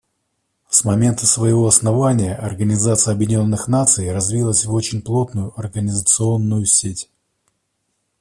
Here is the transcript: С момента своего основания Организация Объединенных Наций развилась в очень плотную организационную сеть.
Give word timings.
С 0.67 0.83
момента 0.83 1.27
своего 1.27 1.67
основания 1.67 2.33
Организация 2.33 3.13
Объединенных 3.13 3.67
Наций 3.67 4.11
развилась 4.11 4.65
в 4.65 4.73
очень 4.73 5.03
плотную 5.03 5.53
организационную 5.59 6.65
сеть. 6.65 7.07